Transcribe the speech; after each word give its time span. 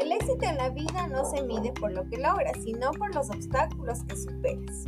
El 0.00 0.12
éxito 0.12 0.44
en 0.44 0.56
la 0.56 0.70
vida 0.70 1.06
no 1.08 1.24
se 1.24 1.42
mide 1.42 1.72
por 1.72 1.92
lo 1.92 2.08
que 2.08 2.18
logras, 2.18 2.56
sino 2.62 2.90
por 2.92 3.14
los 3.14 3.30
obstáculos 3.30 4.04
que 4.04 4.16
superas. 4.16 4.84